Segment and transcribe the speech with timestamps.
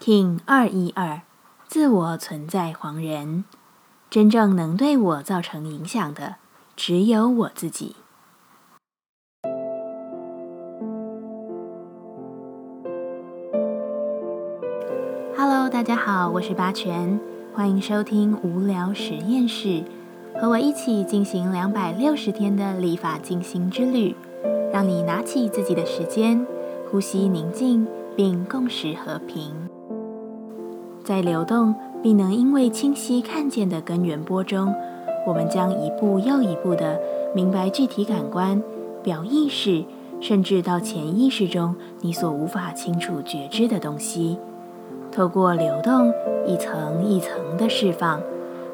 [0.00, 1.22] King 二一二，
[1.66, 3.44] 自我存在黄人，
[4.08, 6.36] 真正能对我造成影响的，
[6.76, 7.96] 只有我自己。
[15.36, 17.18] Hello，大家好，我是八全，
[17.52, 19.82] 欢迎收听无聊实验室，
[20.40, 24.14] 和我一起进行两百六十天的立法进行之旅，
[24.72, 26.46] 让你拿起自己的时间，
[26.88, 27.84] 呼吸宁静，
[28.14, 29.67] 并共识和平。
[31.08, 34.74] 在流动并能因为清晰看见的根源波中，
[35.26, 37.00] 我们将一步又一步地
[37.34, 38.62] 明白具体感官、
[39.02, 39.82] 表意识，
[40.20, 44.36] 甚至到潜意识中你所无法清楚觉知的东西。
[45.10, 46.12] 透过流动，
[46.46, 48.20] 一层一层的释放，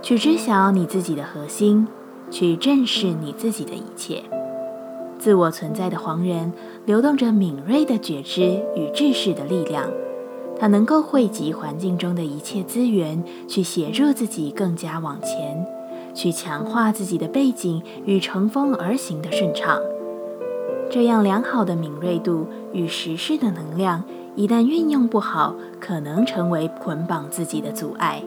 [0.00, 1.86] 去知晓你自己的核心，
[2.30, 4.22] 去正视你自己的一切。
[5.18, 6.50] 自我存在的黄人，
[6.86, 9.84] 流动着敏锐的觉知与知识的力量。
[10.62, 15.66] 它能够汇集环境中的一切资源，去协助自己更加往前，
[16.14, 19.80] 去强化自己的背景与乘风而行的顺畅。
[20.88, 24.04] 这样良好的敏锐度与实施的能量，
[24.36, 28.22] 一旦运用不好，可能成为捆绑自己的阻碍。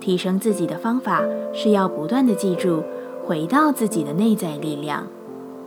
[0.00, 2.82] 提升自己的方法是要不断的记住，
[3.24, 5.06] 回到自己的内在力量，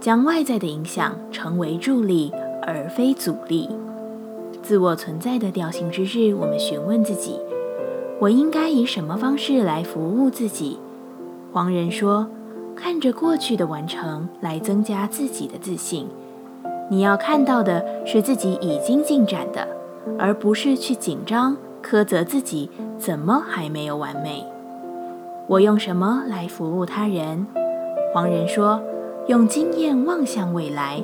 [0.02, 3.70] 将外在的影响成为助力，而非阻力。
[4.68, 7.40] 自我存在的调性之日，我们询问自己：
[8.20, 10.78] 我应该以什么方式来服务自己？
[11.54, 12.28] 黄人说：
[12.76, 16.08] 看着过去的完成来增加自己的自信。
[16.92, 19.66] 你要看到的是自己已经进展的，
[20.20, 24.44] 而不是去紧张苛责自己怎么还没有完美。
[25.48, 27.48] 我用什么来服务他人？
[28.14, 28.82] 黄人说：
[29.28, 31.02] 用经验望向未来，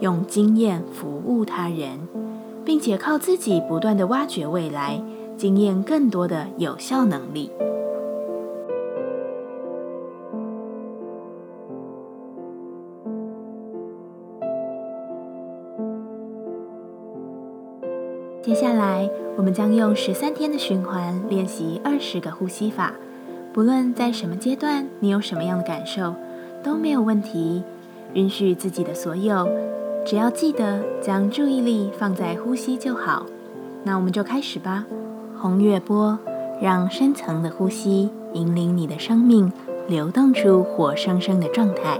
[0.00, 2.08] 用经验服务他人。
[2.64, 5.02] 并且靠自己不断的挖掘未来，
[5.36, 7.50] 经验更多的有效能力。
[18.42, 22.92] 接下来，我们将用十三天的循环练习二十个呼吸法。
[23.52, 26.14] 不论在什么阶段，你有什么样的感受，
[26.62, 27.62] 都没有问题。
[28.14, 29.48] 允许自己的所有。
[30.04, 33.24] 只要记得将注意力放在呼吸就好，
[33.84, 34.84] 那我们就开始吧。
[35.38, 36.18] 红月波，
[36.60, 39.52] 让深层的呼吸引领你的生命
[39.88, 41.98] 流动出活生生的状态。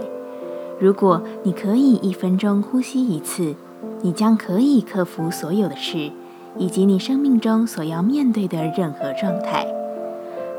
[0.79, 3.55] 如果你可以一分钟呼吸一次，
[4.01, 6.11] 你将可以克服所有的事，
[6.57, 9.65] 以及你生命中所要面对的任何状态。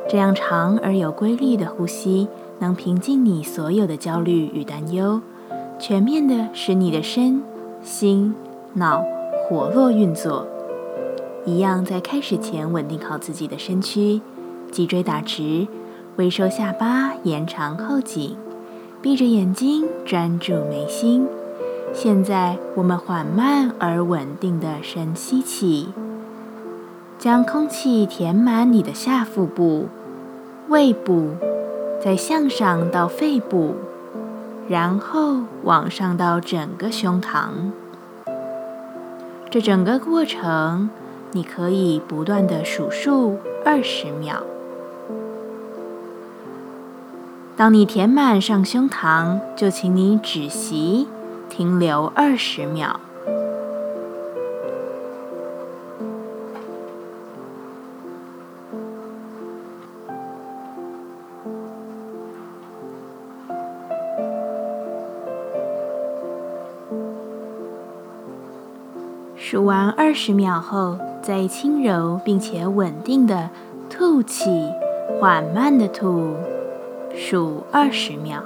[0.08, 2.26] 这样长而有规律的呼吸，
[2.58, 5.20] 能平静你所有的焦虑与担忧。
[5.86, 7.42] 全面的使你的身
[7.82, 8.34] 心
[8.72, 9.04] 脑
[9.42, 10.46] 活络运作，
[11.44, 14.22] 一样在开始前稳定好自己的身躯，
[14.72, 15.68] 脊椎打直，
[16.16, 18.34] 微收下巴，延长后颈，
[19.02, 21.26] 闭着眼睛专注眉心。
[21.92, 25.88] 现在我们缓慢而稳定的深吸气，
[27.18, 29.88] 将空气填满你的下腹部、
[30.70, 31.32] 胃部，
[32.02, 33.74] 再向上到肺部。
[34.66, 37.70] 然后往上到整个胸膛，
[39.50, 40.88] 这整个过程
[41.32, 44.42] 你可以不断的数数二十秒。
[47.56, 51.06] 当你填满上胸膛，就请你止息，
[51.48, 52.98] 停留二十秒。
[69.54, 73.50] 数完二十秒后，再轻柔并且稳定的
[73.88, 74.50] 吐气，
[75.20, 76.34] 缓慢的吐，
[77.14, 78.42] 数二十秒。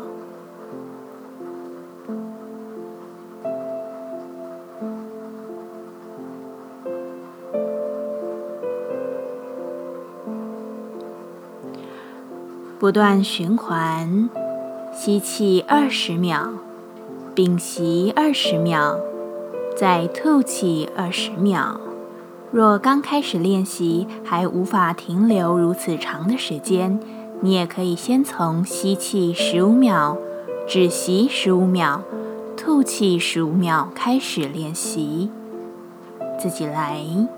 [12.79, 14.29] 不断循环，
[14.93, 16.51] 吸气二十秒，
[17.35, 19.01] 屏息二十秒。
[19.79, 21.81] 再吐气二十秒。
[22.51, 26.99] 若刚开始练习还无法停留如此长的时间，
[27.41, 30.17] 你也可以先从吸气十五秒、
[30.67, 32.03] 止息十五秒、
[32.57, 35.31] 吐气十五秒开始练习。
[36.41, 37.38] 自己来。